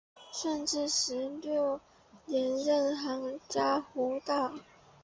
[0.33, 1.79] 顺治十六
[2.25, 4.51] 年任杭嘉湖道。